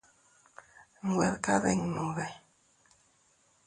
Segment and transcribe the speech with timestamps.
[1.11, 2.27] Güed kadinnudi.